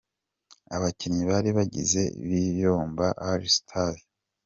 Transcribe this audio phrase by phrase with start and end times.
[0.75, 4.03] Abakinnyi bari bagize Biyombo All Stars.